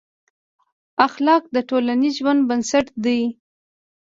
اخلاق 1.07 1.43
د 1.55 1.57
ټولنیز 1.69 2.13
ژوند 2.19 2.41
بنسټ 2.49 2.87
دي. 3.05 3.21